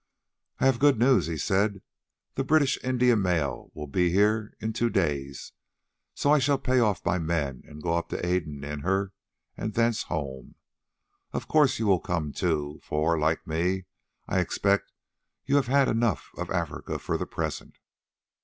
[0.59, 1.83] "I have got good news," he said;
[2.33, 5.53] "the British India mail will be here in two days,
[6.15, 9.13] so I shall pay off my men and go up to Aden in her,
[9.55, 10.55] and thence home.
[11.33, 13.85] Of course you will come too, for, like me,
[14.27, 14.91] I expect
[15.45, 17.77] you have had enough of Africa for the present.